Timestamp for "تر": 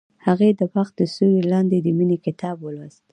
0.97-1.07